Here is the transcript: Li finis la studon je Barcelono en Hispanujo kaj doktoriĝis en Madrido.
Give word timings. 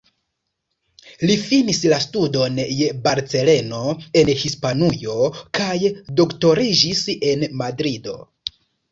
Li 1.29 1.33
finis 1.41 1.81
la 1.91 1.97
studon 2.05 2.55
je 2.77 2.87
Barcelono 3.07 3.81
en 4.21 4.31
Hispanujo 4.43 5.17
kaj 5.59 5.75
doktoriĝis 6.21 7.03
en 7.33 7.45
Madrido. 7.61 8.17